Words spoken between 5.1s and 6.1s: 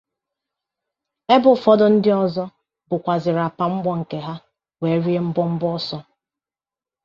mbọmbọ ọsọ.